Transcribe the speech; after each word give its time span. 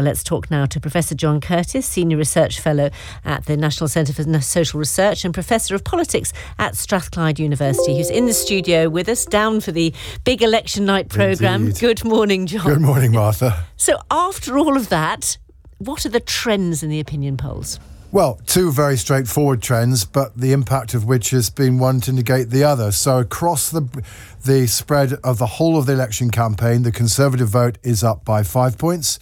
Well, 0.00 0.06
let's 0.06 0.24
talk 0.24 0.50
now 0.50 0.64
to 0.64 0.80
Professor 0.80 1.14
John 1.14 1.42
Curtice, 1.42 1.84
Senior 1.84 2.16
Research 2.16 2.58
Fellow 2.58 2.88
at 3.22 3.44
the 3.44 3.54
National 3.54 3.86
Centre 3.86 4.14
for 4.14 4.40
Social 4.40 4.80
Research 4.80 5.26
and 5.26 5.34
Professor 5.34 5.74
of 5.74 5.84
Politics 5.84 6.32
at 6.58 6.74
Strathclyde 6.74 7.38
University, 7.38 7.98
who's 7.98 8.08
in 8.08 8.24
the 8.24 8.32
studio 8.32 8.88
with 8.88 9.10
us, 9.10 9.26
down 9.26 9.60
for 9.60 9.72
the 9.72 9.92
big 10.24 10.40
election 10.40 10.86
night 10.86 11.10
programme. 11.10 11.66
Indeed. 11.66 11.80
Good 11.80 12.04
morning, 12.06 12.46
John. 12.46 12.64
Good 12.64 12.80
morning, 12.80 13.12
Martha. 13.12 13.66
So, 13.76 13.98
after 14.10 14.56
all 14.56 14.74
of 14.74 14.88
that, 14.88 15.36
what 15.76 16.06
are 16.06 16.08
the 16.08 16.18
trends 16.18 16.82
in 16.82 16.88
the 16.88 16.98
opinion 16.98 17.36
polls? 17.36 17.78
Well, 18.10 18.40
two 18.46 18.72
very 18.72 18.96
straightforward 18.96 19.60
trends, 19.60 20.06
but 20.06 20.34
the 20.34 20.52
impact 20.52 20.94
of 20.94 21.04
which 21.04 21.28
has 21.30 21.50
been 21.50 21.78
one 21.78 22.00
to 22.00 22.12
negate 22.12 22.48
the 22.48 22.64
other. 22.64 22.90
So 22.90 23.18
across 23.18 23.70
the 23.70 23.82
the 24.46 24.66
spread 24.66 25.12
of 25.22 25.36
the 25.36 25.46
whole 25.46 25.76
of 25.76 25.84
the 25.84 25.92
election 25.92 26.30
campaign, 26.30 26.84
the 26.84 26.90
Conservative 26.90 27.50
vote 27.50 27.76
is 27.82 28.02
up 28.02 28.24
by 28.24 28.42
five 28.42 28.78
points 28.78 29.18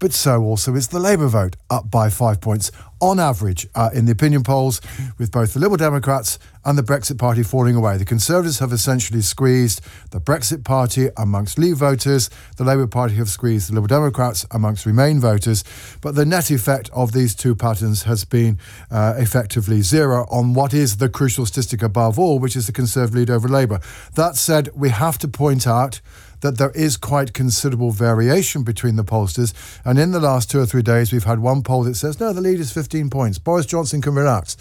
but 0.00 0.12
so 0.12 0.42
also 0.42 0.74
is 0.74 0.88
the 0.88 0.98
Labour 0.98 1.28
vote, 1.28 1.56
up 1.68 1.90
by 1.90 2.10
five 2.10 2.40
points 2.40 2.72
on 3.00 3.18
average 3.18 3.66
uh, 3.74 3.90
in 3.94 4.04
the 4.06 4.12
opinion 4.12 4.42
polls, 4.42 4.80
with 5.18 5.30
both 5.30 5.54
the 5.54 5.60
Liberal 5.60 5.76
Democrats 5.76 6.38
and 6.64 6.76
the 6.76 6.82
Brexit 6.82 7.18
Party 7.18 7.42
falling 7.42 7.74
away. 7.74 7.96
The 7.96 8.04
Conservatives 8.04 8.58
have 8.58 8.72
essentially 8.72 9.22
squeezed 9.22 9.80
the 10.10 10.20
Brexit 10.20 10.64
Party 10.64 11.08
amongst 11.16 11.58
Leave 11.58 11.78
voters, 11.78 12.28
the 12.56 12.64
Labour 12.64 12.86
Party 12.86 13.14
have 13.14 13.30
squeezed 13.30 13.70
the 13.70 13.74
Liberal 13.74 13.88
Democrats 13.88 14.44
amongst 14.50 14.84
Remain 14.84 15.20
voters, 15.20 15.64
but 16.00 16.14
the 16.14 16.26
net 16.26 16.50
effect 16.50 16.90
of 16.92 17.12
these 17.12 17.34
two 17.34 17.54
patterns 17.54 18.02
has 18.02 18.24
been 18.24 18.58
uh, 18.90 19.14
effectively 19.16 19.80
zero 19.80 20.26
on 20.30 20.52
what 20.52 20.74
is 20.74 20.96
the 20.96 21.08
crucial 21.08 21.46
statistic 21.46 21.82
above 21.82 22.18
all, 22.18 22.38
which 22.38 22.56
is 22.56 22.66
the 22.66 22.72
Conservative 22.72 23.14
lead 23.14 23.30
over 23.30 23.48
Labour. 23.48 23.80
That 24.14 24.36
said, 24.36 24.68
we 24.74 24.90
have 24.90 25.18
to 25.18 25.28
point 25.28 25.66
out 25.66 26.00
that 26.40 26.58
there 26.58 26.70
is 26.70 26.96
quite 26.96 27.32
considerable 27.32 27.90
variation 27.90 28.62
between 28.62 28.96
the 28.96 29.04
pollsters. 29.04 29.52
And 29.84 29.98
in 29.98 30.12
the 30.12 30.20
last 30.20 30.50
two 30.50 30.60
or 30.60 30.66
three 30.66 30.82
days, 30.82 31.12
we've 31.12 31.24
had 31.24 31.40
one 31.40 31.62
poll 31.62 31.84
that 31.84 31.96
says, 31.96 32.20
no, 32.20 32.32
the 32.32 32.40
lead 32.40 32.60
is 32.60 32.72
15 32.72 33.10
points. 33.10 33.38
Boris 33.38 33.66
Johnson 33.66 34.00
can 34.00 34.14
relax. 34.14 34.56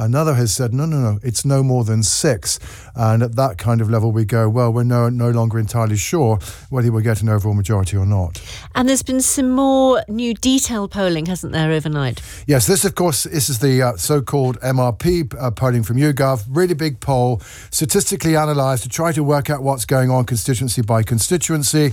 Another 0.00 0.34
has 0.34 0.54
said, 0.54 0.72
no, 0.72 0.86
no, 0.86 0.96
no, 0.96 1.18
it's 1.22 1.44
no 1.44 1.62
more 1.62 1.84
than 1.84 2.02
six. 2.02 2.58
And 2.94 3.22
at 3.22 3.36
that 3.36 3.58
kind 3.58 3.82
of 3.82 3.90
level, 3.90 4.12
we 4.12 4.24
go, 4.24 4.48
well, 4.48 4.72
we're 4.72 4.82
no, 4.82 5.10
no 5.10 5.30
longer 5.30 5.58
entirely 5.58 5.98
sure 5.98 6.38
whether 6.70 6.90
we'll 6.90 7.02
get 7.02 7.20
an 7.20 7.28
overall 7.28 7.52
majority 7.52 7.98
or 7.98 8.06
not. 8.06 8.42
And 8.74 8.88
there's 8.88 9.02
been 9.02 9.20
some 9.20 9.50
more 9.50 10.02
new 10.08 10.32
detail 10.32 10.88
polling, 10.88 11.26
hasn't 11.26 11.52
there, 11.52 11.70
overnight? 11.70 12.22
Yes, 12.46 12.66
this, 12.66 12.86
of 12.86 12.94
course, 12.94 13.24
this 13.24 13.50
is 13.50 13.58
the 13.58 13.82
uh, 13.82 13.96
so 13.98 14.22
called 14.22 14.58
MRP 14.60 15.34
uh, 15.38 15.50
polling 15.50 15.82
from 15.82 15.98
YouGov. 15.98 16.44
Really 16.48 16.74
big 16.74 17.00
poll, 17.00 17.40
statistically 17.70 18.34
analysed 18.36 18.84
to 18.84 18.88
try 18.88 19.12
to 19.12 19.22
work 19.22 19.50
out 19.50 19.62
what's 19.62 19.84
going 19.84 20.10
on 20.10 20.24
constituency 20.24 20.80
by 20.80 21.02
constituency. 21.02 21.92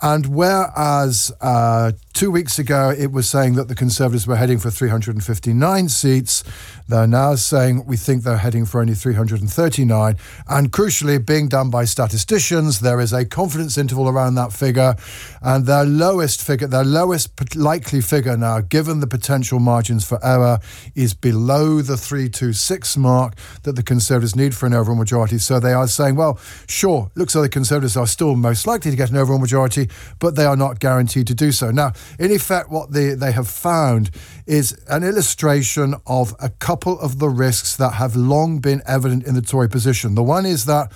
And 0.00 0.26
whereas 0.26 1.32
uh, 1.40 1.92
two 2.12 2.30
weeks 2.30 2.58
ago 2.58 2.94
it 2.96 3.10
was 3.10 3.28
saying 3.28 3.54
that 3.54 3.68
the 3.68 3.74
Conservatives 3.74 4.26
were 4.26 4.36
heading 4.36 4.58
for 4.58 4.70
359 4.70 5.88
seats, 5.88 6.44
they're 6.88 7.06
now 7.06 7.34
saying 7.34 7.84
we 7.84 7.96
think 7.98 8.22
they're 8.22 8.38
heading 8.38 8.64
for 8.64 8.80
only 8.80 8.94
339. 8.94 10.16
And 10.48 10.72
crucially, 10.72 11.24
being 11.24 11.48
done 11.48 11.68
by 11.68 11.84
statisticians, 11.84 12.80
there 12.80 12.98
is 12.98 13.12
a 13.12 13.26
confidence 13.26 13.76
interval 13.76 14.08
around 14.08 14.36
that 14.36 14.54
figure. 14.54 14.96
And 15.42 15.66
their 15.66 15.84
lowest 15.84 16.42
figure, 16.42 16.66
their 16.66 16.84
lowest 16.84 17.54
likely 17.54 18.00
figure 18.00 18.38
now, 18.38 18.60
given 18.60 19.00
the 19.00 19.06
potential 19.06 19.58
margins 19.58 20.02
for 20.02 20.24
error, 20.24 20.60
is 20.94 21.12
below 21.12 21.82
the 21.82 21.98
326 21.98 22.96
mark 22.96 23.34
that 23.64 23.72
the 23.72 23.82
Conservatives 23.82 24.34
need 24.34 24.54
for 24.54 24.64
an 24.64 24.72
overall 24.72 24.96
majority. 24.96 25.36
So 25.38 25.60
they 25.60 25.74
are 25.74 25.88
saying, 25.88 26.16
well, 26.16 26.38
sure, 26.66 27.10
looks 27.16 27.34
like 27.34 27.42
the 27.42 27.48
Conservatives 27.50 27.98
are 27.98 28.06
still 28.06 28.34
most 28.34 28.66
likely 28.66 28.90
to 28.90 28.96
get 28.96 29.10
an 29.10 29.18
overall 29.18 29.38
majority 29.38 29.87
but 30.18 30.36
they 30.36 30.44
are 30.44 30.56
not 30.56 30.80
guaranteed 30.80 31.26
to 31.28 31.34
do 31.34 31.52
so. 31.52 31.70
Now, 31.70 31.92
in 32.18 32.32
effect, 32.32 32.70
what 32.70 32.92
they, 32.92 33.14
they 33.14 33.32
have 33.32 33.48
found 33.48 34.10
is 34.46 34.78
an 34.88 35.04
illustration 35.04 35.94
of 36.06 36.34
a 36.40 36.48
couple 36.48 36.98
of 37.00 37.18
the 37.18 37.28
risks 37.28 37.76
that 37.76 37.94
have 37.94 38.16
long 38.16 38.58
been 38.58 38.82
evident 38.86 39.24
in 39.24 39.34
the 39.34 39.42
Tory 39.42 39.68
position. 39.68 40.14
The 40.14 40.22
one 40.22 40.46
is 40.46 40.64
that 40.64 40.92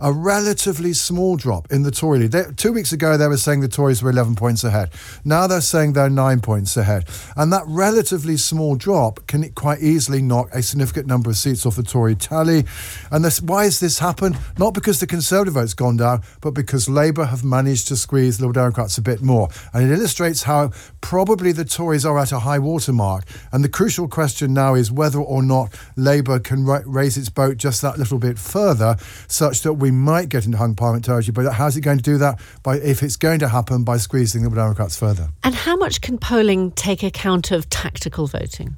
a 0.00 0.12
relatively 0.12 0.92
small 0.92 1.36
drop 1.36 1.70
in 1.70 1.82
the 1.82 1.90
Tory 1.90 2.20
lead. 2.20 2.32
They, 2.32 2.44
two 2.56 2.72
weeks 2.72 2.92
ago, 2.92 3.16
they 3.16 3.26
were 3.26 3.36
saying 3.36 3.60
the 3.60 3.68
Tories 3.68 4.02
were 4.02 4.10
11 4.10 4.34
points 4.34 4.64
ahead. 4.64 4.90
Now 5.24 5.46
they're 5.46 5.60
saying 5.60 5.92
they're 5.92 6.10
nine 6.10 6.40
points 6.40 6.76
ahead. 6.76 7.06
And 7.36 7.52
that 7.52 7.64
relatively 7.66 8.36
small 8.36 8.76
drop 8.76 9.26
can 9.26 9.48
quite 9.52 9.80
easily 9.80 10.22
knock 10.22 10.48
a 10.54 10.62
significant 10.62 11.06
number 11.06 11.30
of 11.30 11.36
seats 11.36 11.66
off 11.66 11.76
the 11.76 11.82
Tory 11.82 12.14
tally. 12.14 12.64
And 13.10 13.24
this, 13.24 13.42
why 13.42 13.64
has 13.64 13.80
this 13.80 13.98
happened? 13.98 14.38
Not 14.58 14.74
because 14.74 15.00
the 15.00 15.06
Conservative 15.06 15.54
vote's 15.54 15.74
gone 15.74 15.96
down, 15.96 16.22
but 16.40 16.52
because 16.52 16.88
Labour 16.88 17.26
have 17.26 17.44
managed 17.44 17.88
to 17.88 17.96
squeeze 17.96 18.40
Liberal 18.40 18.52
Democrats 18.64 18.96
a 18.98 19.02
bit 19.02 19.22
more. 19.22 19.48
And 19.72 19.84
it 19.84 19.92
illustrates 19.92 20.44
how 20.44 20.70
probably 21.00 21.52
the 21.52 21.64
Tories 21.64 22.06
are 22.06 22.18
at 22.18 22.32
a 22.32 22.40
high 22.40 22.58
water 22.58 22.92
mark. 22.92 23.24
And 23.52 23.62
the 23.62 23.68
crucial 23.68 24.08
question 24.08 24.54
now 24.54 24.74
is 24.74 24.90
whether 24.90 25.18
or 25.18 25.42
not 25.42 25.78
Labour 25.96 26.38
can 26.38 26.64
ra- 26.64 26.82
raise 26.86 27.16
its 27.16 27.28
boat 27.28 27.56
just 27.56 27.82
that 27.82 27.98
little 27.98 28.18
bit 28.18 28.38
further, 28.38 28.96
such 29.28 29.62
that 29.62 29.74
we 29.74 29.89
we 29.90 29.96
might 29.96 30.28
get 30.28 30.46
into 30.46 30.56
hung 30.56 30.76
parliament 30.76 31.04
territory, 31.04 31.32
but 31.32 31.52
how's 31.52 31.76
it 31.76 31.80
going 31.80 31.96
to 31.96 32.02
do 32.02 32.16
that? 32.18 32.40
By 32.62 32.76
if 32.76 33.02
it's 33.02 33.16
going 33.16 33.40
to 33.40 33.48
happen 33.48 33.82
by 33.82 33.96
squeezing 33.96 34.44
the 34.44 34.50
Democrats 34.50 34.96
further. 34.96 35.30
And 35.42 35.54
how 35.54 35.76
much 35.76 36.00
can 36.00 36.16
polling 36.16 36.70
take 36.72 37.02
account 37.02 37.50
of 37.50 37.68
tactical 37.70 38.28
voting? 38.28 38.76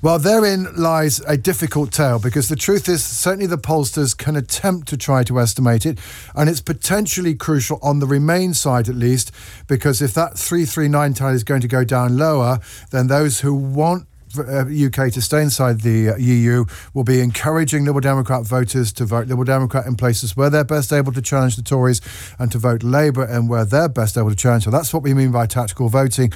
Well, 0.00 0.20
therein 0.20 0.68
lies 0.76 1.20
a 1.26 1.36
difficult 1.36 1.90
tale 1.90 2.20
because 2.20 2.48
the 2.48 2.56
truth 2.56 2.88
is, 2.88 3.02
certainly 3.04 3.46
the 3.46 3.58
pollsters 3.58 4.16
can 4.16 4.36
attempt 4.36 4.86
to 4.88 4.96
try 4.96 5.24
to 5.24 5.40
estimate 5.40 5.86
it, 5.86 5.98
and 6.36 6.48
it's 6.48 6.60
potentially 6.60 7.34
crucial 7.34 7.80
on 7.82 7.98
the 7.98 8.06
Remain 8.06 8.54
side 8.54 8.88
at 8.88 8.94
least, 8.94 9.32
because 9.66 10.00
if 10.00 10.14
that 10.14 10.38
339 10.38 11.14
tally 11.14 11.34
is 11.34 11.42
going 11.42 11.62
to 11.62 11.68
go 11.68 11.82
down 11.82 12.16
lower, 12.16 12.60
then 12.92 13.08
those 13.08 13.40
who 13.40 13.54
want 13.54 14.06
UK 14.38 14.98
uh, 14.98 15.10
to 15.10 15.22
stay 15.22 15.42
inside 15.42 15.80
the 15.80 16.10
uh, 16.10 16.16
EU 16.16 16.64
will 16.92 17.04
be 17.04 17.20
encouraging 17.20 17.84
Liberal 17.84 18.00
Democrat 18.00 18.44
voters 18.44 18.92
to 18.94 19.04
vote 19.04 19.28
Liberal 19.28 19.44
Democrat 19.44 19.86
in 19.86 19.96
places 19.96 20.36
where 20.36 20.50
they're 20.50 20.64
best 20.64 20.92
able 20.92 21.12
to 21.12 21.22
challenge 21.22 21.56
the 21.56 21.62
Tories 21.62 22.00
and 22.38 22.52
to 22.52 22.58
vote 22.58 22.82
Labour 22.82 23.24
and 23.24 23.48
where 23.48 23.64
they're 23.64 23.88
best 23.88 24.18
able 24.18 24.30
to 24.30 24.36
challenge. 24.36 24.64
So 24.64 24.70
that's 24.70 24.92
what 24.92 25.02
we 25.02 25.14
mean 25.14 25.32
by 25.32 25.46
tactical 25.46 25.88
voting. 25.88 26.32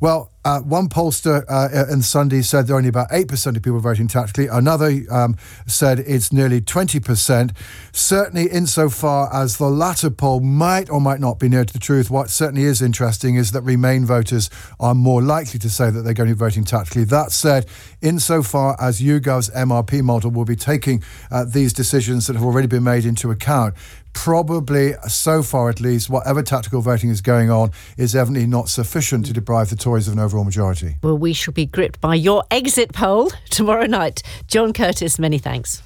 Well, 0.00 0.31
uh, 0.44 0.60
one 0.60 0.88
pollster 0.88 1.44
uh, 1.48 1.92
in 1.92 2.02
Sunday 2.02 2.42
said 2.42 2.66
there 2.66 2.74
are 2.74 2.78
only 2.78 2.88
about 2.88 3.10
8% 3.10 3.56
of 3.56 3.62
people 3.62 3.78
voting 3.78 4.08
tactically. 4.08 4.48
Another 4.48 5.02
um, 5.10 5.36
said 5.66 6.00
it's 6.00 6.32
nearly 6.32 6.60
20%. 6.60 7.56
Certainly, 7.92 8.48
insofar 8.48 9.32
as 9.32 9.58
the 9.58 9.68
latter 9.68 10.10
poll 10.10 10.40
might 10.40 10.90
or 10.90 11.00
might 11.00 11.20
not 11.20 11.38
be 11.38 11.48
near 11.48 11.64
to 11.64 11.72
the 11.72 11.78
truth, 11.78 12.10
what 12.10 12.30
certainly 12.30 12.64
is 12.64 12.82
interesting 12.82 13.36
is 13.36 13.52
that 13.52 13.62
Remain 13.62 14.04
voters 14.04 14.50
are 14.80 14.94
more 14.94 15.22
likely 15.22 15.58
to 15.60 15.70
say 15.70 15.90
that 15.90 16.02
they're 16.02 16.14
going 16.14 16.28
to 16.28 16.34
be 16.34 16.38
voting 16.38 16.64
tactically. 16.64 17.04
That 17.04 17.30
said, 17.30 17.66
insofar 18.00 18.76
as 18.80 19.00
YouGov's 19.00 19.50
MRP 19.50 20.02
model 20.02 20.30
will 20.30 20.44
be 20.44 20.56
taking 20.56 21.02
uh, 21.30 21.44
these 21.44 21.72
decisions 21.72 22.26
that 22.26 22.34
have 22.34 22.44
already 22.44 22.66
been 22.66 22.84
made 22.84 23.04
into 23.04 23.30
account, 23.30 23.74
probably, 24.12 24.94
so 25.08 25.42
far 25.42 25.68
at 25.68 25.80
least, 25.80 26.10
whatever 26.10 26.42
tactical 26.42 26.80
voting 26.80 27.10
is 27.10 27.20
going 27.20 27.50
on 27.50 27.70
is 27.96 28.14
evidently 28.14 28.46
not 28.46 28.68
sufficient 28.68 29.26
to 29.26 29.32
deprive 29.32 29.70
the 29.70 29.76
Tories 29.76 30.06
of 30.06 30.14
an 30.14 30.18
overall 30.18 30.31
majority. 30.44 30.96
Well, 31.02 31.18
we 31.18 31.32
shall 31.32 31.54
be 31.54 31.66
gripped 31.66 32.00
by 32.00 32.14
your 32.14 32.44
exit 32.50 32.92
poll 32.92 33.30
tomorrow 33.50 33.86
night. 33.86 34.22
John 34.46 34.72
Curtice, 34.72 35.18
many 35.18 35.38
thanks. 35.38 35.82